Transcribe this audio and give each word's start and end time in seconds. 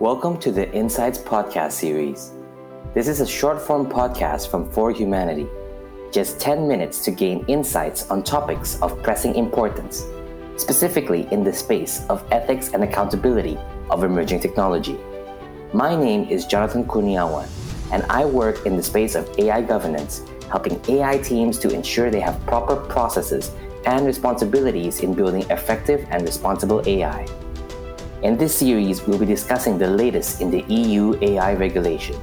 Welcome 0.00 0.38
to 0.38 0.52
the 0.52 0.72
Insights 0.72 1.18
Podcast 1.18 1.72
series. 1.72 2.30
This 2.94 3.08
is 3.08 3.20
a 3.20 3.26
short 3.26 3.60
form 3.60 3.84
podcast 3.88 4.48
from 4.48 4.70
For 4.70 4.92
Humanity. 4.92 5.48
Just 6.12 6.38
10 6.38 6.68
minutes 6.68 7.04
to 7.04 7.10
gain 7.10 7.44
insights 7.48 8.08
on 8.08 8.22
topics 8.22 8.80
of 8.80 9.02
pressing 9.02 9.34
importance, 9.34 10.06
specifically 10.56 11.26
in 11.32 11.42
the 11.42 11.52
space 11.52 12.06
of 12.10 12.24
ethics 12.30 12.74
and 12.74 12.84
accountability 12.84 13.58
of 13.90 14.04
emerging 14.04 14.38
technology. 14.38 14.96
My 15.72 15.96
name 15.96 16.28
is 16.28 16.46
Jonathan 16.46 16.84
Kurniawan, 16.84 17.48
and 17.90 18.04
I 18.08 18.24
work 18.24 18.66
in 18.66 18.76
the 18.76 18.82
space 18.84 19.16
of 19.16 19.28
AI 19.36 19.62
governance, 19.62 20.22
helping 20.48 20.80
AI 20.88 21.18
teams 21.18 21.58
to 21.58 21.70
ensure 21.70 22.08
they 22.08 22.20
have 22.20 22.40
proper 22.46 22.76
processes 22.76 23.50
and 23.84 24.06
responsibilities 24.06 25.00
in 25.00 25.12
building 25.12 25.42
effective 25.50 26.06
and 26.10 26.22
responsible 26.22 26.88
AI. 26.88 27.26
In 28.20 28.36
this 28.36 28.52
series, 28.52 29.06
we'll 29.06 29.20
be 29.20 29.26
discussing 29.26 29.78
the 29.78 29.86
latest 29.86 30.40
in 30.40 30.50
the 30.50 30.64
EU 30.66 31.16
AI 31.22 31.54
regulation. 31.54 32.20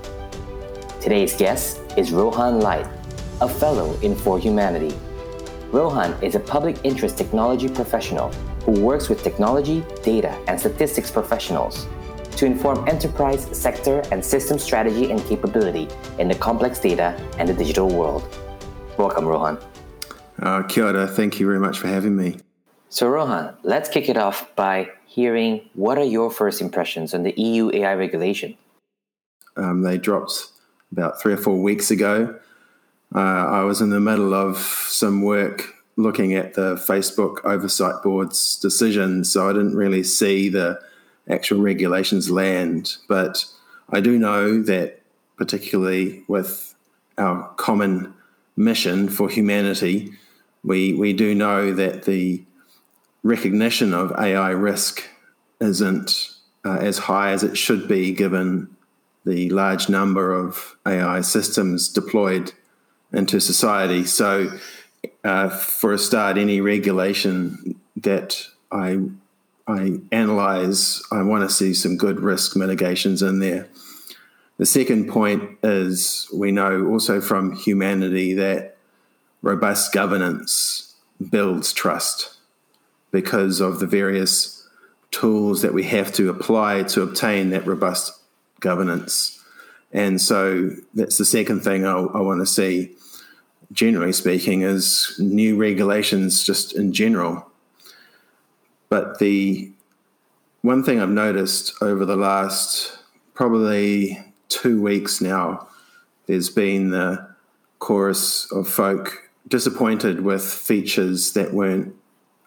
Today's 0.99 1.33
guest 1.37 1.79
is 1.95 2.11
Rohan 2.11 2.59
Light, 2.59 2.85
a 3.39 3.47
fellow 3.47 3.97
in 4.01 4.13
For 4.13 4.37
Humanity. 4.37 4.93
Rohan 5.71 6.21
is 6.21 6.35
a 6.35 6.39
public 6.41 6.75
interest 6.83 7.17
technology 7.17 7.69
professional 7.69 8.33
who 8.65 8.73
works 8.73 9.07
with 9.07 9.23
technology, 9.23 9.85
data, 10.03 10.37
and 10.49 10.59
statistics 10.59 11.09
professionals 11.09 11.87
to 12.31 12.45
inform 12.45 12.85
enterprise, 12.89 13.47
sector, 13.57 14.03
and 14.11 14.23
system 14.23 14.59
strategy 14.59 15.11
and 15.11 15.23
capability 15.27 15.87
in 16.19 16.27
the 16.27 16.35
complex 16.35 16.77
data 16.77 17.15
and 17.37 17.47
the 17.47 17.53
digital 17.53 17.87
world. 17.87 18.27
Welcome, 18.97 19.25
Rohan. 19.25 19.57
Uh, 20.41 20.63
kia 20.63 20.87
ora. 20.87 21.07
Thank 21.07 21.39
you 21.39 21.45
very 21.45 21.59
much 21.59 21.79
for 21.79 21.87
having 21.87 22.17
me. 22.17 22.39
So, 22.89 23.07
Rohan, 23.07 23.55
let's 23.63 23.89
kick 23.89 24.09
it 24.09 24.17
off 24.17 24.53
by 24.55 24.89
hearing 25.15 25.61
what 25.75 25.97
are 25.97 26.03
your 26.03 26.29
first 26.29 26.59
impressions 26.59 27.13
on 27.13 27.23
the 27.23 27.31
EU 27.39 27.71
AI 27.73 27.95
regulation? 27.95 28.53
Um, 29.55 29.81
they 29.81 29.97
dropped 29.97 30.49
about 30.91 31.21
three 31.21 31.31
or 31.31 31.37
four 31.37 31.57
weeks 31.61 31.89
ago. 31.89 32.37
Uh, 33.15 33.19
I 33.19 33.63
was 33.63 33.79
in 33.79 33.91
the 33.91 34.01
middle 34.01 34.33
of 34.33 34.57
some 34.57 35.21
work 35.21 35.73
looking 35.95 36.33
at 36.33 36.55
the 36.55 36.75
Facebook 36.75 37.37
Oversight 37.45 38.03
Board's 38.03 38.59
decision, 38.59 39.23
so 39.23 39.49
I 39.49 39.53
didn't 39.53 39.77
really 39.77 40.03
see 40.03 40.49
the 40.49 40.81
actual 41.29 41.61
regulations 41.61 42.29
land. 42.29 42.97
But 43.07 43.45
I 43.91 44.01
do 44.01 44.19
know 44.19 44.61
that, 44.63 44.99
particularly 45.37 46.25
with 46.27 46.75
our 47.17 47.47
common 47.55 48.13
mission 48.57 49.07
for 49.07 49.29
humanity, 49.29 50.11
we, 50.65 50.93
we 50.93 51.13
do 51.13 51.33
know 51.33 51.71
that 51.71 52.03
the 52.03 52.43
recognition 53.25 53.91
of 53.91 54.11
AI 54.19 54.51
risk 54.51 55.03
isn't 55.59 56.29
uh, 56.63 56.77
as 56.77 56.99
high 56.99 57.31
as 57.31 57.43
it 57.43 57.57
should 57.57 57.87
be 57.87 58.13
given 58.13 58.69
the 59.25 59.49
large 59.49 59.89
number 59.89 60.31
of 60.31 60.75
AI 60.85 61.21
systems 61.21 61.89
deployed 61.89 62.53
into 63.11 63.39
society. 63.39 64.05
So, 64.05 64.51
uh, 65.23 65.49
for 65.49 65.91
a 65.91 65.97
start, 65.97 66.37
any 66.37 66.61
regulation 66.61 67.79
that 67.97 68.47
I 68.71 68.99
I 69.67 69.99
analyze, 70.11 71.01
I 71.11 71.23
want 71.23 71.49
to 71.49 71.53
see 71.53 71.73
some 71.73 71.97
good 71.97 72.19
risk 72.19 72.55
mitigations 72.55 73.23
in 73.23 73.39
there. 73.39 73.67
The 74.57 74.67
second 74.67 75.09
point 75.09 75.57
is 75.63 76.29
we 76.31 76.51
know 76.51 76.85
also 76.85 77.19
For 77.19 77.55
Humanity 77.55 78.35
that 78.35 78.77
robust 79.41 79.91
governance 79.91 80.93
builds 81.31 81.73
trust 81.73 82.34
because 83.15 83.61
of 83.61 83.79
the 83.79 83.87
various 83.87 84.67
tools 85.09 85.61
that 85.61 85.73
we 85.73 85.83
have 85.83 86.11
to 86.11 86.29
apply 86.29 86.83
to 86.83 87.01
obtain 87.01 87.49
that 87.49 87.65
robust 87.65 88.11
governance. 88.59 89.41
And 89.93 90.19
so 90.19 90.71
that's 90.93 91.17
the 91.17 91.23
second 91.23 91.61
thing 91.61 91.85
I, 91.85 91.93
I 91.93 92.19
want 92.19 92.41
to 92.41 92.45
see, 92.45 92.93
generally 93.71 94.11
speaking, 94.11 94.63
is 94.63 95.15
new 95.17 95.55
regulations 95.55 96.43
just 96.43 96.75
in 96.75 96.91
general. 96.91 97.49
But 98.89 99.19
the 99.19 99.71
one 100.61 100.83
thing 100.83 100.99
I've 100.99 101.07
noticed 101.07 101.73
over 101.81 102.03
the 102.03 102.17
last 102.17 102.97
probably 103.33 104.19
two 104.49 104.81
weeks 104.81 105.21
now, 105.21 105.69
there's 106.25 106.49
been 106.49 106.89
the 106.89 107.25
chorus 107.79 108.51
of 108.51 108.67
folk 108.67 109.29
disappointed 109.47 110.25
with 110.25 110.43
features 110.43 111.31
that 111.31 111.53
weren't 111.53 111.95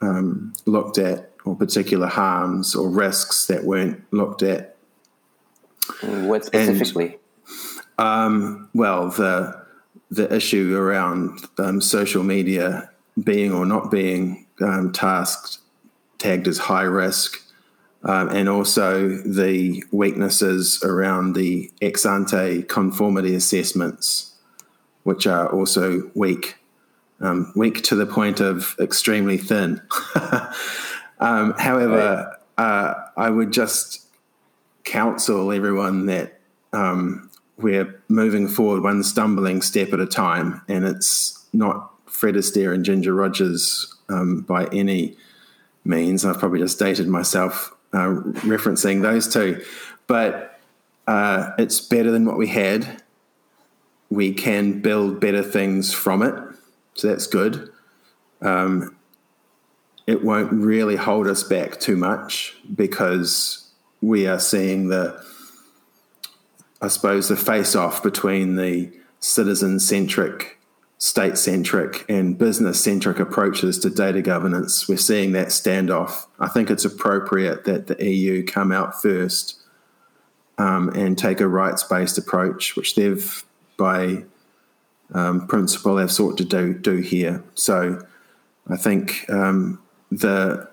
um, 0.01 0.53
looked 0.67 0.99
at, 0.99 1.33
or 1.45 1.57
particular 1.57 2.07
harms 2.07 2.75
or 2.75 2.89
risks 2.89 3.47
that 3.47 3.65
weren't 3.65 4.03
looked 4.13 4.43
at. 4.43 4.77
What 6.03 6.45
specifically? 6.45 7.19
And, 7.99 8.07
um, 8.07 8.69
well, 8.75 9.09
the 9.11 9.67
the 10.11 10.35
issue 10.35 10.77
around 10.77 11.41
um, 11.59 11.81
social 11.81 12.23
media 12.23 12.91
being 13.23 13.53
or 13.53 13.67
not 13.67 13.91
being 13.91 14.47
um, 14.61 14.93
tasked 14.93 15.59
tagged 16.19 16.49
as 16.49 16.59
high 16.59 16.83
risk, 16.83 17.41
um, 18.05 18.29
and 18.29 18.49
also 18.49 19.09
the 19.09 19.83
weaknesses 19.93 20.83
around 20.83 21.35
the 21.35 21.71
ex 21.81 22.05
ante 22.05 22.63
conformity 22.63 23.35
assessments, 23.35 24.35
which 25.05 25.27
are 25.27 25.49
also 25.51 26.11
weak 26.15 26.58
um, 27.21 27.53
weak 27.57 27.83
to 27.85 27.95
the 27.95 28.07
point 28.07 28.41
of 28.41 28.77
extremely 28.81 29.37
thin. 29.39 29.81
um, 31.21 31.55
however, 31.59 32.37
uh, 32.57 32.95
I 33.17 33.31
would 33.31 33.53
just 33.53 34.07
counsel 34.85 35.53
everyone 35.53 36.07
that 36.07 36.41
um, 36.73 37.31
we're 37.57 38.01
moving 38.09 38.49
forward 38.49 38.83
one 38.83 39.03
stumbling 39.03 39.63
step 39.63 39.93
at 39.93 40.01
a 40.01 40.07
time, 40.07 40.63
and 40.69 40.85
it's 40.85 41.47
not 41.53 41.93
Fred 42.07 42.35
Astaire 42.35 42.75
and 42.75 42.85
Ginger 42.85 43.15
Rogers 43.15 43.93
um, 44.09 44.43
by 44.43 44.67
any 44.67 45.17
means. 45.85 46.25
I've 46.25 46.39
probably 46.39 46.61
just 46.61 46.79
dated 46.79 47.09
myself 47.09 47.75
uh, 47.93 48.21
referencing 48.45 49.03
those 49.03 49.33
two, 49.33 49.63
but 50.07 50.61
uh, 51.07 51.51
it's 51.59 51.81
better 51.81 52.11
than 52.11 52.27
what 52.27 52.39
we 52.39 52.49
had. 52.49 53.03
We 54.11 54.33
can 54.33 54.81
build 54.81 55.21
better 55.21 55.43
things 55.43 55.93
from 55.93 56.23
it 56.23 56.35
so 56.99 57.07
that's 57.07 57.29
good. 57.29 57.71
Um, 58.43 58.97
it 60.09 60.25
won't 60.25 60.53
really 60.53 60.97
hold 60.97 61.29
us 61.29 61.45
back 61.45 61.79
too 61.79 61.97
much 61.97 62.57
because 62.75 63.71
we 64.01 64.27
are 64.27 64.41
seeing 64.41 64.89
the, 64.89 65.23
I 66.83 66.89
suppose, 66.89 67.29
the 67.29 67.37
face 67.37 67.77
off 67.77 68.03
between 68.03 68.57
the 68.57 68.93
citizen 69.21 69.79
centric, 69.79 70.59
state 70.99 71.39
centric, 71.39 72.05
and 72.09 72.37
business 72.37 72.83
centric 72.83 73.21
approaches 73.21 73.79
to 73.79 73.91
data 73.91 74.21
governance. 74.21 74.89
We're 74.89 74.97
seeing 74.97 75.31
that 75.33 75.49
standoff. 75.49 76.27
I 76.41 76.49
think 76.49 76.69
it's 76.69 76.85
appropriate 76.85 77.65
that 77.65 77.87
the 77.87 78.05
EU 78.05 78.45
come 78.45 78.73
out 78.73 79.01
first 79.01 79.61
um, 80.59 80.89
and 80.97 81.17
take 81.17 81.41
a 81.41 81.47
rights 81.47 81.85
based 81.85 82.19
approach, 82.19 82.75
which 82.75 82.97
they've, 82.97 83.45
by 83.77 84.25
um, 85.15 85.47
principle 85.47 85.97
have 85.97 86.13
sought 86.13 86.37
to 86.39 86.45
do 86.45 86.75
do 86.75 86.97
here. 86.97 87.43
So 87.55 88.05
I 88.69 88.77
think 88.77 89.29
um, 89.29 89.81
the 90.11 90.69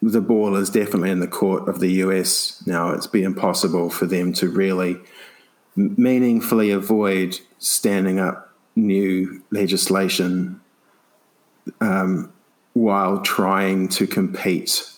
the 0.00 0.20
ball 0.20 0.56
is 0.56 0.70
definitely 0.70 1.10
in 1.10 1.20
the 1.20 1.26
court 1.26 1.68
of 1.68 1.80
the 1.80 1.92
US 2.04 2.62
now. 2.66 2.90
It's 2.90 3.06
been 3.06 3.24
impossible 3.24 3.90
for 3.90 4.06
them 4.06 4.32
to 4.34 4.48
really 4.48 4.96
meaningfully 5.76 6.70
avoid 6.70 7.38
standing 7.58 8.18
up 8.18 8.52
new 8.76 9.42
legislation 9.50 10.60
um, 11.80 12.32
while 12.74 13.20
trying 13.22 13.88
to 13.88 14.06
compete 14.06 14.88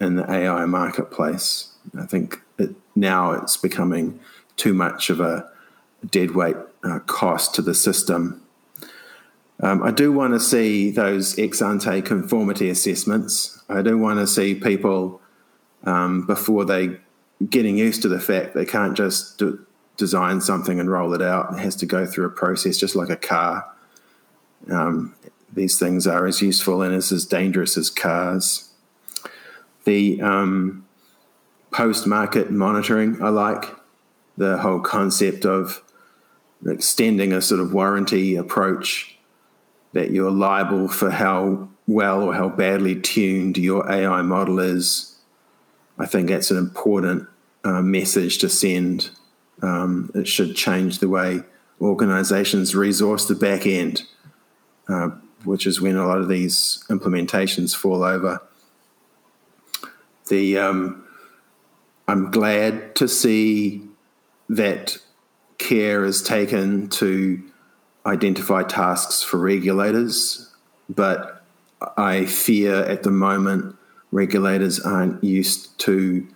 in 0.00 0.16
the 0.16 0.30
AI 0.30 0.66
marketplace. 0.66 1.72
I 1.98 2.06
think 2.06 2.40
it, 2.58 2.74
now 2.96 3.32
it's 3.32 3.56
becoming 3.56 4.18
too 4.56 4.74
much 4.74 5.10
of 5.10 5.20
a 5.20 5.48
deadweight 6.10 6.56
uh, 6.82 6.98
cost 7.00 7.54
to 7.54 7.62
the 7.62 7.74
system. 7.74 8.42
Um, 9.60 9.82
I 9.82 9.90
do 9.90 10.12
want 10.12 10.34
to 10.34 10.40
see 10.40 10.90
those 10.90 11.38
ex 11.38 11.62
ante 11.62 12.02
conformity 12.02 12.68
assessments. 12.68 13.62
I 13.68 13.82
do 13.82 13.96
want 13.96 14.18
to 14.18 14.26
see 14.26 14.54
people 14.54 15.20
um, 15.84 16.26
before 16.26 16.64
they 16.64 16.96
getting 17.48 17.78
used 17.78 18.02
to 18.02 18.08
the 18.08 18.20
fact 18.20 18.54
they 18.54 18.64
can't 18.64 18.96
just 18.96 19.42
design 19.96 20.40
something 20.40 20.80
and 20.80 20.90
roll 20.90 21.14
it 21.14 21.22
out. 21.22 21.54
It 21.54 21.60
has 21.60 21.76
to 21.76 21.86
go 21.86 22.06
through 22.06 22.26
a 22.26 22.30
process, 22.30 22.78
just 22.78 22.96
like 22.96 23.10
a 23.10 23.16
car. 23.16 23.64
Um, 24.70 25.14
these 25.52 25.78
things 25.78 26.06
are 26.06 26.26
as 26.26 26.42
useful 26.42 26.82
and 26.82 26.94
as, 26.94 27.12
as 27.12 27.26
dangerous 27.26 27.76
as 27.76 27.90
cars. 27.90 28.70
The 29.84 30.20
um, 30.20 30.86
post 31.70 32.06
market 32.06 32.50
monitoring, 32.50 33.22
I 33.22 33.28
like 33.28 33.66
the 34.36 34.58
whole 34.58 34.80
concept 34.80 35.44
of 35.44 35.82
extending 36.66 37.32
a 37.32 37.40
sort 37.40 37.60
of 37.60 37.72
warranty 37.72 38.36
approach 38.36 39.16
that 39.92 40.10
you're 40.10 40.30
liable 40.30 40.88
for 40.88 41.10
how 41.10 41.68
well 41.86 42.22
or 42.22 42.34
how 42.34 42.48
badly 42.48 43.00
tuned 43.00 43.56
your 43.56 43.90
AI 43.90 44.22
model 44.22 44.58
is. 44.58 45.16
I 45.98 46.06
think 46.06 46.28
that's 46.28 46.50
an 46.50 46.58
important 46.58 47.28
uh, 47.62 47.82
message 47.82 48.38
to 48.38 48.48
send. 48.48 49.10
Um, 49.62 50.10
it 50.14 50.26
should 50.26 50.56
change 50.56 50.98
the 50.98 51.08
way 51.08 51.40
organizations 51.80 52.74
resource 52.74 53.26
the 53.26 53.34
back 53.34 53.66
end, 53.66 54.02
uh, 54.88 55.10
which 55.44 55.66
is 55.66 55.80
when 55.80 55.96
a 55.96 56.06
lot 56.06 56.18
of 56.18 56.28
these 56.28 56.84
implementations 56.88 57.74
fall 57.76 58.02
over. 58.02 58.42
The 60.28 60.58
um, 60.58 61.04
I'm 62.08 62.30
glad 62.30 62.96
to 62.96 63.08
see 63.08 63.82
that 64.48 64.98
care 65.64 66.04
is 66.04 66.22
taken 66.22 66.88
to 66.90 67.42
identify 68.06 68.62
tasks 68.62 69.22
for 69.22 69.38
regulators, 69.38 70.52
but 70.88 71.42
I 71.96 72.26
fear 72.26 72.84
at 72.84 73.02
the 73.02 73.10
moment 73.10 73.76
regulators 74.12 74.78
aren't 74.78 75.24
used 75.24 75.78
to 75.80 76.26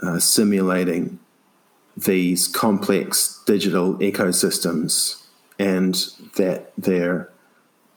uh, 0.00 0.18
simulating 0.18 1.18
these 1.96 2.46
complex 2.46 3.42
digital 3.46 3.94
ecosystems 3.96 5.24
and 5.58 5.94
that 6.36 6.72
their 6.78 7.32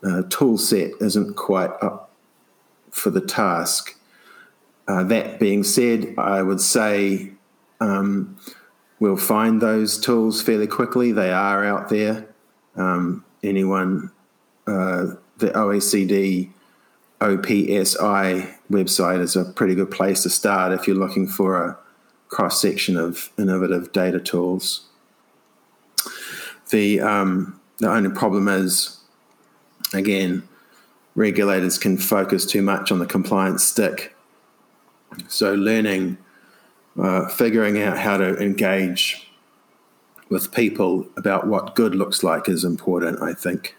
uh, 0.04 0.24
tool 0.30 0.58
set 0.58 0.92
isn't 1.00 1.36
quite 1.36 1.72
up 1.82 2.12
for 2.90 3.12
the 3.12 3.22
task. 3.22 3.96
Uh, 4.88 5.04
that 5.04 5.40
being 5.40 5.64
said, 5.64 6.16
I 6.18 6.42
would 6.42 6.62
say 6.62 7.34
um, 7.80 8.38
we'll 9.00 9.18
find 9.18 9.62
those 9.62 10.00
tools 10.00 10.42
fairly 10.42 10.68
quickly. 10.68 11.12
They 11.12 11.32
are 11.32 11.66
out 11.66 11.90
there. 11.90 12.28
Um, 12.76 13.26
anyone, 13.44 14.12
uh, 14.68 15.16
the 15.38 15.50
OECD 15.50 16.50
OPSI 17.22 18.56
website 18.72 19.20
is 19.20 19.36
a 19.36 19.46
pretty 19.46 19.76
good 19.76 19.92
place 19.92 20.24
to 20.24 20.30
start 20.30 20.72
if 20.72 20.88
you're 20.88 20.96
looking 20.96 21.28
for 21.28 21.64
a 21.64 21.78
cross 22.30 22.62
section 22.62 22.96
of 22.98 23.30
innovative 23.38 23.92
data 23.92 24.20
tools. 24.20 24.86
The 26.70 27.02
um, 27.02 27.60
the 27.80 27.90
only 27.90 28.12
problem 28.12 28.48
is, 28.48 28.98
again, 29.94 30.48
regulators 31.16 31.78
can 31.78 31.98
focus 31.98 32.46
too 32.46 32.62
much 32.62 32.92
on 32.92 33.00
the 33.00 33.06
compliance 33.06 33.64
stick. 33.64 34.16
So 35.28 35.54
learning, 35.54 36.18
uh, 37.02 37.28
figuring 37.30 37.82
out 37.82 37.98
how 37.98 38.18
to 38.18 38.38
engage 38.38 39.30
with 40.30 40.52
people 40.52 41.08
about 41.18 41.48
what 41.48 41.76
good 41.76 41.96
looks 41.96 42.24
like 42.24 42.48
is 42.48 42.64
important. 42.64 43.22
I 43.22 43.34
think. 43.34 43.76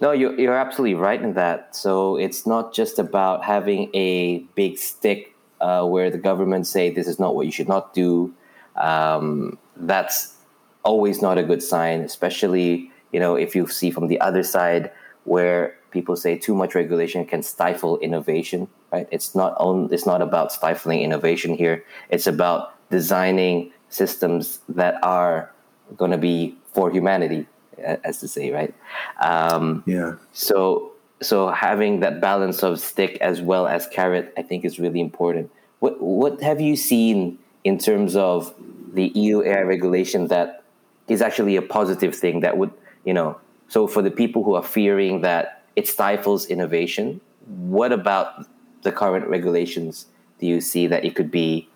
No, 0.00 0.10
you're, 0.10 0.38
you're 0.38 0.56
absolutely 0.56 0.94
right 0.94 1.22
in 1.22 1.34
that. 1.34 1.76
So 1.76 2.16
it's 2.16 2.44
not 2.44 2.74
just 2.74 2.98
about 2.98 3.44
having 3.44 3.88
a 3.94 4.40
big 4.56 4.76
stick 4.76 5.32
uh, 5.60 5.86
where 5.86 6.10
the 6.10 6.18
government 6.18 6.66
say 6.66 6.90
this 6.90 7.06
is 7.06 7.20
not 7.20 7.36
what 7.36 7.46
you 7.46 7.52
should 7.52 7.68
not 7.68 7.94
do. 7.94 8.34
Um, 8.74 9.58
that's 9.76 10.34
always 10.82 11.22
not 11.22 11.38
a 11.38 11.44
good 11.44 11.62
sign, 11.62 12.00
especially 12.00 12.90
you 13.12 13.20
know 13.20 13.36
if 13.36 13.54
you 13.54 13.68
see 13.68 13.90
from 13.90 14.08
the 14.08 14.20
other 14.20 14.42
side 14.42 14.90
where 15.24 15.76
people 15.92 16.16
say 16.16 16.36
too 16.36 16.54
much 16.54 16.74
regulation 16.74 17.24
can 17.24 17.42
stifle 17.42 17.98
innovation. 17.98 18.68
Right? 18.92 19.06
It's 19.10 19.34
not 19.34 19.54
on, 19.58 19.92
It's 19.92 20.06
not 20.06 20.22
about 20.22 20.52
stifling 20.52 21.00
innovation 21.00 21.54
here. 21.54 21.84
It's 22.10 22.26
about 22.26 22.74
designing 22.90 23.72
systems 23.88 24.60
that 24.68 25.02
are 25.02 25.52
going 25.96 26.10
to 26.10 26.18
be 26.18 26.56
for 26.72 26.90
humanity 26.90 27.46
as 27.78 28.20
to 28.20 28.28
say, 28.28 28.50
right? 28.50 28.74
Um, 29.20 29.82
yeah. 29.86 30.14
So 30.32 30.92
so 31.20 31.50
having 31.50 32.00
that 32.00 32.20
balance 32.20 32.62
of 32.62 32.80
stick 32.80 33.16
as 33.20 33.40
well 33.40 33.66
as 33.66 33.86
carrot, 33.86 34.32
I 34.36 34.42
think, 34.42 34.64
is 34.64 34.78
really 34.78 35.00
important. 35.00 35.50
What 35.80 36.00
what 36.00 36.40
have 36.42 36.60
you 36.60 36.76
seen 36.76 37.38
in 37.64 37.78
terms 37.78 38.16
of 38.16 38.54
the 38.92 39.08
EU 39.14 39.42
AI 39.42 39.60
regulation 39.60 40.28
that 40.28 40.64
is 41.08 41.22
actually 41.22 41.56
a 41.56 41.62
positive 41.62 42.14
thing 42.14 42.40
that 42.40 42.56
would 42.58 42.72
you 43.04 43.14
know? 43.14 43.38
So 43.68 43.86
for 43.86 44.02
the 44.02 44.10
people 44.10 44.44
who 44.44 44.54
are 44.54 44.62
fearing 44.62 45.22
that 45.22 45.61
it 45.76 45.88
stifles 45.88 46.46
innovation, 46.46 47.20
what 47.46 47.92
about 47.92 48.46
the 48.82 48.92
current 48.92 49.26
regulations? 49.26 50.06
Do 50.38 50.46
you 50.46 50.60
see 50.60 50.86
that 50.86 51.04
it 51.04 51.14
could 51.14 51.30
be, 51.30 51.68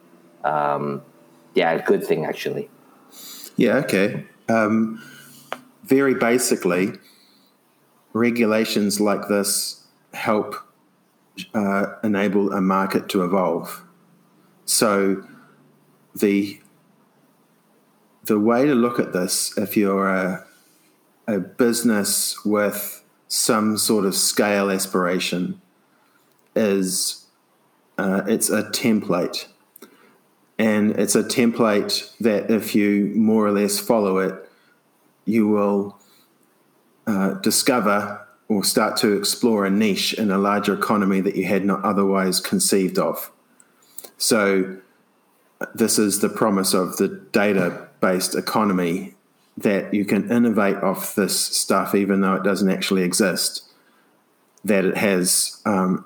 um, 0.45 1.03
yeah, 1.55 1.73
a 1.73 1.83
good 1.83 2.05
thing 2.05 2.25
actually? 2.25 2.69
Yeah. 3.57 3.77
Okay. 3.77 4.27
Um, 4.49 5.03
very 5.85 6.15
basically, 6.15 6.93
regulations 8.13 9.01
like 9.01 9.29
this 9.29 9.87
help 10.13 10.57
uh, 11.55 11.87
enable 12.03 12.53
a 12.53 12.61
market 12.61 13.09
to 13.11 13.25
evolve. 13.25 13.83
So 14.65 15.23
the 16.15 16.61
the 18.25 18.41
way 18.41 18.67
to 18.67 18.75
look 18.75 18.99
at 18.99 19.13
this, 19.13 19.57
if 19.57 19.77
you're 19.77 20.09
a, 20.09 20.45
a 21.29 21.39
business 21.39 22.45
with 22.45 23.05
some 23.29 23.77
sort 23.77 24.05
of 24.05 24.15
scale 24.15 24.71
aspiration, 24.71 25.61
is 26.55 27.27
uh, 27.99 28.23
it's 28.27 28.51
a 28.51 28.65
template. 28.65 29.47
And 30.59 30.93
it's 30.93 31.15
a 31.15 31.23
template 31.23 32.17
that 32.19 32.51
if 32.51 32.75
you 32.75 33.13
more 33.15 33.47
or 33.47 33.53
less 33.53 33.79
follow 33.79 34.19
it, 34.19 34.35
you 35.27 35.49
will 35.49 35.99
uh, 37.07 37.35
discover 37.35 38.27
or 38.49 38.65
start 38.65 38.97
to 38.99 39.13
explore 39.13 39.67
a 39.67 39.71
niche 39.71 40.15
in 40.15 40.31
a 40.31 40.39
larger 40.39 40.73
economy 40.73 41.21
that 41.21 41.37
you 41.37 41.45
had 41.45 41.65
not 41.65 41.85
otherwise 41.85 42.41
conceived 42.41 42.99
of. 42.99 43.31
So, 44.19 44.79
this 45.75 45.99
is 45.99 46.21
the 46.21 46.29
promise 46.29 46.75
of 46.75 46.97
the 46.97 47.09
data 47.33 47.89
based 48.01 48.35
economy 48.35 49.16
that 49.59 49.95
you 49.95 50.05
can 50.05 50.31
innovate 50.31 50.77
off 50.77 51.15
this 51.15 51.39
stuff 51.39 51.95
even 51.95 52.21
though 52.21 52.35
it 52.35 52.43
doesn't 52.43 52.71
actually 52.71 53.03
exist, 53.03 53.65
that 54.65 54.85
it 54.85 54.97
has 54.97 55.61
um, 55.65 56.05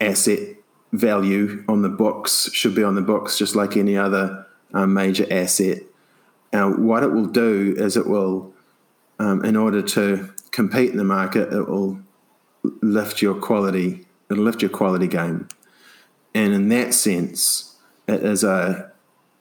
asset 0.00 0.56
value 0.92 1.64
on 1.68 1.82
the 1.82 1.88
books, 1.88 2.50
should 2.52 2.74
be 2.74 2.82
on 2.82 2.94
the 2.94 3.02
books 3.02 3.38
just 3.38 3.54
like 3.54 3.76
any 3.76 3.96
other 3.96 4.46
um, 4.72 4.94
major 4.94 5.26
asset. 5.30 5.78
Now, 6.52 6.72
what 6.72 7.02
it 7.02 7.12
will 7.12 7.26
do 7.26 7.74
is 7.76 7.96
it 7.96 8.06
will 8.06 8.54
um, 9.18 9.44
in 9.44 9.56
order 9.56 9.82
to 9.82 10.32
compete 10.50 10.90
in 10.90 10.96
the 10.96 11.04
market, 11.04 11.52
it 11.52 11.68
will 11.68 12.00
lift 12.82 13.22
your 13.22 13.34
quality. 13.34 14.06
It'll 14.30 14.44
lift 14.44 14.62
your 14.62 14.70
quality 14.70 15.06
game, 15.06 15.48
and 16.34 16.52
in 16.52 16.68
that 16.70 16.94
sense, 16.94 17.76
it 18.08 18.22
is 18.22 18.42
a 18.42 18.92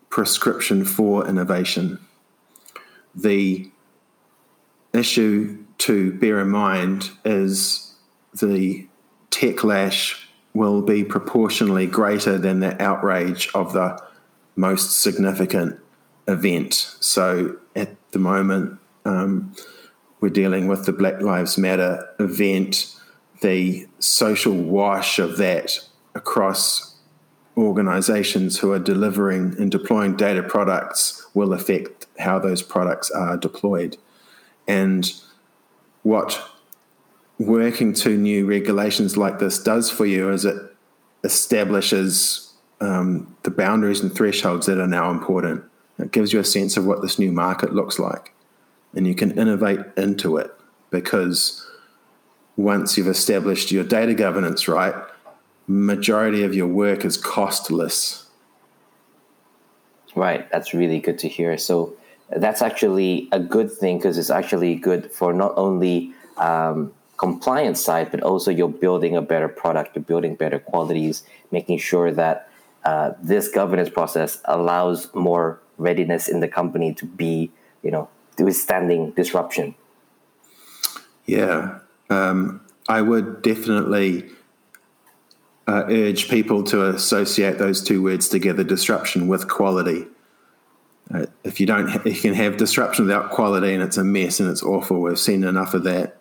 prescription 0.09 0.85
for 0.85 1.27
innovation. 1.27 1.99
The 3.15 3.69
issue 4.93 5.63
to 5.79 6.13
bear 6.13 6.39
in 6.39 6.49
mind 6.49 7.11
is 7.23 7.95
the 8.33 8.87
techlash 9.31 10.21
will 10.53 10.81
be 10.81 11.03
proportionally 11.03 11.85
greater 11.85 12.37
than 12.37 12.61
the 12.61 12.81
outrage 12.81 13.49
of 13.53 13.73
the 13.73 14.01
most 14.55 15.01
significant 15.01 15.79
event. 16.27 16.95
So 16.99 17.57
at 17.75 17.95
the 18.11 18.19
moment, 18.19 18.79
um, 19.03 19.53
we're 20.21 20.29
dealing 20.29 20.67
with 20.67 20.85
the 20.85 20.93
Black 20.93 21.21
Lives 21.21 21.57
Matter 21.57 22.07
event, 22.19 22.95
the 23.41 23.87
social 23.99 24.53
wash 24.53 25.19
of 25.19 25.37
that 25.37 25.79
across 26.15 26.94
organizations 27.57 28.59
who 28.59 28.71
are 28.71 28.79
delivering 28.79 29.55
and 29.57 29.71
deploying 29.71 30.15
data 30.15 30.43
products 30.43 31.25
will 31.33 31.53
affect 31.53 32.07
how 32.19 32.39
those 32.39 32.61
products 32.61 33.09
are 33.11 33.37
deployed. 33.37 33.97
And 34.67 35.11
what 36.03 36.41
working 37.39 37.93
to 37.93 38.17
new 38.17 38.45
regulations 38.45 39.17
like 39.17 39.39
this 39.39 39.61
does 39.61 39.89
for 39.89 40.05
you 40.05 40.31
is 40.31 40.45
it 40.45 40.55
establishes 41.23 42.53
um, 42.81 43.35
the 43.43 43.51
boundaries 43.51 44.01
and 44.01 44.13
thresholds 44.13 44.65
that 44.67 44.79
are 44.79 44.87
now 44.87 45.11
important. 45.11 45.63
It 45.97 46.11
gives 46.11 46.33
you 46.33 46.39
a 46.39 46.45
sense 46.45 46.77
of 46.77 46.85
what 46.85 47.01
this 47.01 47.17
new 47.17 47.31
market 47.31 47.73
looks 47.73 47.99
like 47.99 48.33
and 48.95 49.05
you 49.05 49.13
can 49.13 49.37
innovate 49.37 49.79
into 49.97 50.37
it 50.37 50.51
because 50.89 51.65
once 52.55 52.97
you've 52.97 53.07
established 53.07 53.71
your 53.71 53.83
data 53.83 54.13
governance 54.13 54.67
right, 54.67 54.95
majority 55.67 56.43
of 56.43 56.53
your 56.53 56.67
work 56.67 57.05
is 57.05 57.17
costless. 57.17 58.25
Right, 60.15 60.49
that's 60.51 60.73
really 60.73 60.99
good 60.99 61.19
to 61.19 61.27
hear. 61.27 61.57
So 61.57 61.95
that's 62.29 62.61
actually 62.61 63.27
a 63.31 63.39
good 63.39 63.71
thing 63.71 63.97
because 63.97 64.17
it's 64.17 64.29
actually 64.29 64.75
good 64.75 65.11
for 65.11 65.33
not 65.33 65.53
only 65.57 66.13
um, 66.37 66.93
compliance 67.17 67.81
side, 67.81 68.11
but 68.11 68.21
also 68.21 68.51
you're 68.51 68.69
building 68.69 69.15
a 69.15 69.21
better 69.21 69.47
product, 69.47 69.95
you're 69.95 70.03
building 70.03 70.35
better 70.35 70.59
qualities, 70.59 71.23
making 71.51 71.79
sure 71.79 72.11
that 72.11 72.49
uh, 72.85 73.13
this 73.21 73.49
governance 73.49 73.89
process 73.89 74.41
allows 74.45 75.13
more 75.13 75.59
readiness 75.77 76.27
in 76.27 76.39
the 76.39 76.47
company 76.47 76.93
to 76.93 77.05
be, 77.05 77.51
you 77.83 77.91
know, 77.91 78.07
withstanding 78.37 79.11
disruption? 79.11 79.75
Yeah, 81.25 81.79
um, 82.09 82.61
I 82.87 83.01
would 83.01 83.41
definitely 83.41 84.29
uh, 85.67 85.83
urge 85.89 86.29
people 86.29 86.63
to 86.63 86.89
associate 86.89 87.57
those 87.57 87.83
two 87.83 88.01
words 88.01 88.29
together 88.29 88.63
disruption 88.63 89.27
with 89.27 89.47
quality. 89.47 90.05
Uh, 91.13 91.25
if 91.43 91.59
you 91.59 91.65
don't, 91.65 91.87
ha- 91.87 92.01
you 92.05 92.13
can 92.13 92.33
have 92.33 92.57
disruption 92.57 93.05
without 93.05 93.31
quality, 93.31 93.73
and 93.73 93.83
it's 93.83 93.97
a 93.97 94.03
mess 94.03 94.39
and 94.39 94.49
it's 94.49 94.63
awful. 94.63 95.01
We've 95.01 95.19
seen 95.19 95.43
enough 95.43 95.73
of 95.73 95.83
that, 95.83 96.17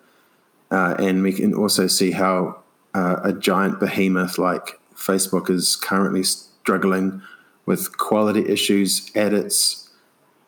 uh, 0.70 0.94
and 0.98 1.22
we 1.22 1.32
can 1.32 1.54
also 1.54 1.86
see 1.86 2.10
how 2.10 2.60
uh, 2.94 3.16
a 3.22 3.32
giant 3.32 3.80
behemoth 3.80 4.38
like 4.38 4.80
Facebook 4.94 5.50
is 5.50 5.76
currently 5.76 6.22
struggling 6.22 7.22
with 7.66 7.96
quality 7.96 8.46
issues 8.48 9.10
at 9.14 9.32
its 9.32 9.90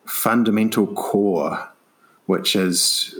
fundamental 0.05 0.87
core, 0.87 1.69
which 2.25 2.55
is 2.55 3.19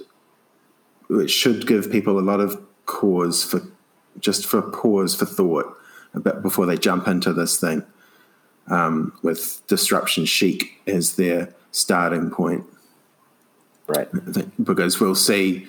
which 1.10 1.32
should 1.32 1.66
give 1.68 1.92
people 1.92 2.20
a 2.20 2.22
lot 2.22 2.40
of 2.40 2.62
cause 2.86 3.44
for 3.44 3.62
just 4.20 4.46
for 4.46 4.62
pause 4.62 5.16
for 5.16 5.26
thought 5.26 5.76
a 6.14 6.20
bit 6.20 6.42
before 6.42 6.66
they 6.66 6.78
jump 6.78 7.08
into 7.08 7.34
this 7.34 7.60
thing 7.60 7.84
um, 8.68 9.18
with 9.22 9.62
disruption 9.68 10.26
chic 10.26 10.82
as 10.88 11.16
their 11.16 11.54
starting 11.72 12.30
point. 12.30 12.64
Right. 13.88 14.08
Because 14.62 15.00
we'll 15.00 15.16
see 15.16 15.68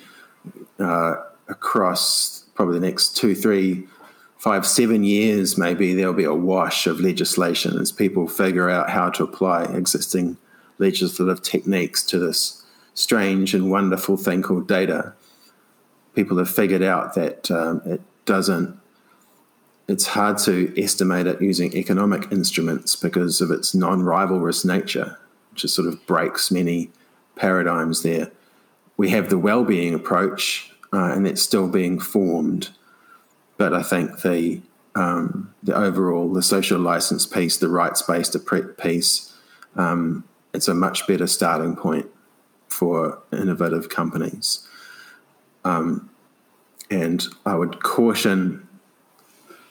uh, 0.79 1.15
across 1.47 2.45
probably 2.55 2.79
the 2.79 2.85
next 2.85 3.15
two, 3.15 3.33
three, 3.33 3.87
five, 4.37 4.65
seven 4.65 5.03
years, 5.03 5.57
maybe 5.57 5.93
there'll 5.93 6.13
be 6.13 6.25
a 6.25 6.33
wash 6.33 6.87
of 6.87 6.99
legislation 6.99 7.77
as 7.79 7.91
people 7.91 8.27
figure 8.27 8.69
out 8.69 8.89
how 8.89 9.09
to 9.09 9.23
apply 9.23 9.63
existing 9.63 10.37
legislative 10.77 11.41
techniques 11.41 12.03
to 12.05 12.19
this 12.19 12.63
strange 12.93 13.53
and 13.53 13.71
wonderful 13.71 14.17
thing 14.17 14.41
called 14.41 14.67
data. 14.67 15.13
People 16.15 16.37
have 16.37 16.49
figured 16.49 16.83
out 16.83 17.15
that 17.15 17.49
um, 17.51 17.81
it 17.85 18.01
doesn't 18.29 18.79
it's 19.89 20.05
hard 20.05 20.37
to 20.37 20.71
estimate 20.79 21.25
it 21.25 21.41
using 21.41 21.75
economic 21.75 22.31
instruments 22.31 22.95
because 22.95 23.41
of 23.41 23.49
its 23.49 23.73
non-rivalrous 23.73 24.63
nature, 24.63 25.17
which 25.51 25.65
sort 25.65 25.87
of 25.87 26.05
breaks 26.05 26.51
many 26.51 26.91
paradigms 27.35 28.03
there. 28.03 28.31
We 28.97 29.09
have 29.09 29.31
the 29.31 29.39
well-being 29.39 29.95
approach, 29.95 30.71
uh, 30.93 31.11
and 31.13 31.25
it's 31.25 31.41
still 31.41 31.67
being 31.67 31.99
formed, 31.99 32.69
but 33.57 33.73
I 33.73 33.81
think 33.81 34.21
the 34.21 34.61
um, 34.93 35.53
the 35.63 35.75
overall 35.75 36.31
the 36.31 36.43
social 36.43 36.79
license 36.79 37.25
piece, 37.25 37.57
the 37.57 37.69
rights-based 37.69 38.35
piece, 38.77 39.33
um, 39.75 40.23
it's 40.53 40.67
a 40.67 40.75
much 40.75 41.07
better 41.07 41.27
starting 41.27 41.75
point 41.75 42.05
for 42.67 43.19
innovative 43.31 43.89
companies. 43.89 44.67
Um, 45.65 46.08
and 46.89 47.23
I 47.45 47.55
would 47.55 47.81
caution 47.81 48.67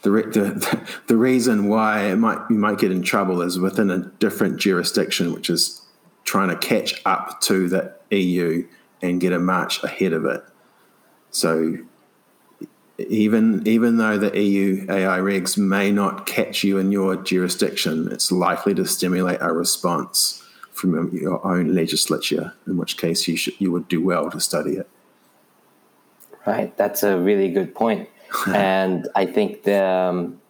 the, 0.02 0.10
the 0.10 0.88
the 1.06 1.16
reason 1.16 1.68
why 1.68 2.04
it 2.04 2.16
might 2.16 2.38
you 2.50 2.56
might 2.56 2.78
get 2.78 2.92
in 2.92 3.02
trouble 3.02 3.42
is 3.42 3.58
within 3.58 3.90
a 3.90 3.98
different 3.98 4.58
jurisdiction, 4.58 5.32
which 5.32 5.50
is 5.50 5.82
trying 6.24 6.50
to 6.50 6.56
catch 6.56 7.00
up 7.04 7.40
to 7.40 7.68
the 7.68 7.92
EU 8.10 8.66
and 9.02 9.20
get 9.20 9.32
a 9.32 9.38
march 9.38 9.82
ahead 9.82 10.12
of 10.12 10.24
it. 10.24 10.42
So 11.30 11.78
even 12.98 13.66
even 13.66 13.96
though 13.96 14.18
the 14.18 14.38
EU 14.40 14.86
AI 14.88 15.18
regs 15.18 15.56
may 15.56 15.90
not 15.90 16.26
catch 16.26 16.64
you 16.64 16.78
in 16.78 16.92
your 16.92 17.16
jurisdiction, 17.16 18.08
it's 18.10 18.32
likely 18.32 18.74
to 18.74 18.86
stimulate 18.86 19.38
a 19.40 19.52
response 19.52 20.42
from 20.72 21.10
your 21.16 21.44
own 21.46 21.74
legislature. 21.74 22.54
In 22.66 22.76
which 22.76 22.96
case, 22.96 23.26
you 23.26 23.36
should 23.36 23.54
you 23.60 23.72
would 23.72 23.88
do 23.88 24.02
well 24.04 24.30
to 24.30 24.40
study 24.40 24.72
it. 24.72 24.88
Right, 26.48 26.74
that's 26.78 27.02
a 27.02 27.18
really 27.18 27.50
good 27.50 27.74
point. 27.74 28.08
and 28.54 29.06
I 29.14 29.26
think 29.26 29.64
the 29.64 29.84
um, 29.84 30.40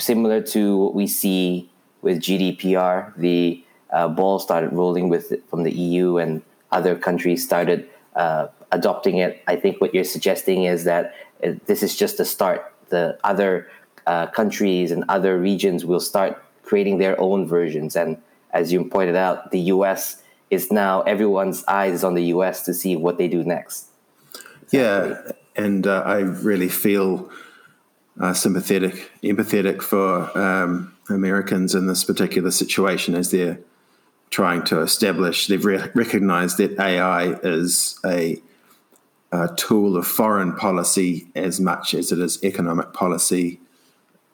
similar 0.00 0.40
to 0.54 0.76
what 0.76 0.94
we 0.94 1.06
see 1.06 1.70
with 2.02 2.18
GDPR, 2.18 3.16
the 3.16 3.62
uh, 3.92 4.08
ball 4.08 4.40
started 4.40 4.72
rolling 4.72 5.08
with 5.08 5.32
from 5.48 5.62
the 5.62 5.70
EU 5.70 6.18
and 6.18 6.42
other 6.72 6.96
countries 6.96 7.44
started 7.44 7.88
uh, 8.16 8.48
adopting 8.72 9.18
it. 9.18 9.44
I 9.46 9.54
think 9.54 9.80
what 9.80 9.94
you're 9.94 10.02
suggesting 10.02 10.64
is 10.64 10.82
that 10.84 11.14
uh, 11.44 11.52
this 11.66 11.84
is 11.84 11.96
just 11.96 12.18
the 12.18 12.24
start. 12.24 12.74
The 12.88 13.16
other 13.22 13.68
uh, 14.08 14.26
countries 14.26 14.90
and 14.90 15.04
other 15.08 15.38
regions 15.38 15.84
will 15.84 16.00
start 16.00 16.42
creating 16.64 16.98
their 16.98 17.18
own 17.20 17.46
versions. 17.46 17.94
And 17.94 18.20
as 18.50 18.72
you 18.72 18.84
pointed 18.86 19.14
out, 19.14 19.52
the 19.52 19.60
US 19.74 20.20
is 20.50 20.72
now 20.72 21.02
everyone's 21.02 21.62
eyes 21.68 22.02
on 22.02 22.14
the 22.14 22.24
US 22.34 22.64
to 22.64 22.74
see 22.74 22.96
what 22.96 23.18
they 23.18 23.28
do 23.28 23.44
next. 23.44 23.90
Exactly. 24.64 24.80
Yeah 24.80 25.32
and 25.56 25.86
uh, 25.86 26.02
I 26.04 26.18
really 26.18 26.68
feel 26.68 27.30
uh, 28.20 28.32
sympathetic, 28.32 29.10
empathetic 29.22 29.82
for 29.82 30.36
um, 30.38 30.94
Americans 31.08 31.74
in 31.74 31.86
this 31.86 32.04
particular 32.04 32.50
situation 32.50 33.14
as 33.14 33.30
they're 33.30 33.58
trying 34.30 34.64
to 34.64 34.80
establish. 34.80 35.46
They've 35.46 35.64
re- 35.64 35.90
recognized 35.94 36.58
that 36.58 36.78
AI 36.78 37.34
is 37.42 37.98
a, 38.04 38.40
a, 39.32 39.48
tool 39.56 39.96
of 39.96 40.06
foreign 40.06 40.54
policy 40.54 41.26
as 41.34 41.60
much 41.60 41.94
as 41.94 42.12
it 42.12 42.18
is 42.18 42.42
economic 42.42 42.92
policy. 42.92 43.60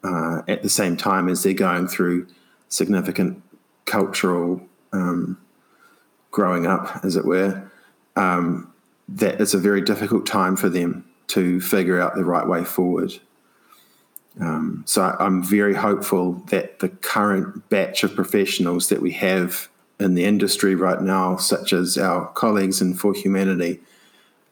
Uh, 0.03 0.41
at 0.47 0.63
the 0.63 0.69
same 0.69 0.97
time 0.97 1.29
as 1.29 1.43
they're 1.43 1.53
going 1.53 1.87
through 1.87 2.25
significant 2.69 3.43
cultural 3.85 4.59
um, 4.93 5.37
growing 6.31 6.65
up, 6.65 7.03
as 7.03 7.15
it 7.15 7.23
were, 7.23 7.69
um, 8.15 8.73
that 9.07 9.39
it's 9.39 9.53
a 9.53 9.59
very 9.59 9.81
difficult 9.81 10.25
time 10.25 10.55
for 10.55 10.69
them 10.69 11.05
to 11.31 11.61
figure 11.61 11.99
out 11.99 12.15
the 12.15 12.25
right 12.25 12.47
way 12.47 12.63
forward. 12.63 13.13
Um, 14.39 14.83
so 14.85 15.15
I'm 15.19 15.43
very 15.43 15.73
hopeful 15.73 16.33
that 16.49 16.79
the 16.79 16.89
current 16.89 17.69
batch 17.69 18.03
of 18.03 18.15
professionals 18.15 18.89
that 18.89 19.01
we 19.01 19.11
have 19.11 19.69
in 19.99 20.15
the 20.15 20.25
industry 20.25 20.75
right 20.75 21.01
now, 21.01 21.35
such 21.37 21.73
as 21.73 21.97
our 21.97 22.27
colleagues 22.27 22.81
in 22.81 22.93
For 22.93 23.13
Humanity, 23.13 23.79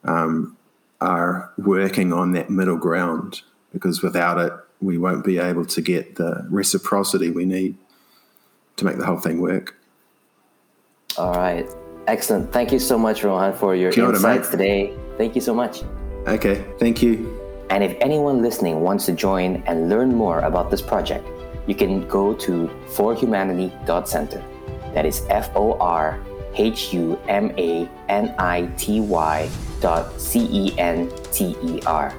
um, 0.04 0.58
are 1.02 1.52
working 1.58 2.14
on 2.14 2.34
that 2.34 2.50
middle 2.50 2.78
ground 2.78 3.42
because 3.74 4.02
without 4.02 4.38
it, 4.38 4.54
we 4.82 4.98
won't 4.98 5.26
be 5.26 5.38
able 5.38 5.66
to 5.66 5.82
get 5.82 6.16
the 6.16 6.46
reciprocity 6.50 7.30
we 7.30 7.46
need 7.46 7.76
to 8.78 8.86
make 8.86 8.98
the 8.98 9.06
whole 9.06 9.20
thing 9.20 9.42
work. 9.42 9.76
All 11.18 11.34
right. 11.34 11.70
Excellent. 12.08 12.52
Thank 12.52 12.72
you 12.72 12.80
so 12.80 12.98
much, 12.98 13.24
Rohan, 13.24 13.54
for 13.54 13.76
your 13.76 13.92
Kia 13.92 14.10
insights 14.10 14.50
today. 14.50 14.94
Thank 15.18 15.36
you 15.36 15.42
so 15.42 15.54
much. 15.54 15.84
Okay, 16.28 16.66
thank 16.80 17.02
you. 17.02 17.40
And 17.70 17.84
if 17.84 17.96
anyone 18.02 18.42
listening 18.42 18.82
wants 18.82 19.06
to 19.06 19.14
join 19.14 19.64
and 19.68 19.90
learn 19.90 20.14
more 20.14 20.40
about 20.40 20.72
this 20.72 20.82
project, 20.82 21.28
you 21.68 21.76
can 21.76 22.08
go 22.08 22.34
to 22.34 22.68
forhumanity.center. 22.88 24.44
That 24.94 25.06
is 25.06 25.24
F 25.30 25.52
O 25.56 25.78
R 25.78 26.20
H 26.56 26.94
U 26.94 27.20
M 27.28 27.52
A 27.58 27.88
N 28.10 28.34
I 28.40 28.66
T 28.76 29.02
Y 29.02 29.50
dot 29.80 30.20
C 30.20 30.48
E 30.52 30.78
N 30.80 31.12
T 31.32 31.56
E 31.62 31.80
R. 31.86 32.14